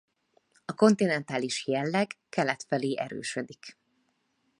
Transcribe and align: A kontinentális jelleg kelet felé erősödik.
A 0.65 0.73
kontinentális 0.73 1.67
jelleg 1.67 2.17
kelet 2.29 2.63
felé 2.67 2.95
erősödik. 2.97 3.77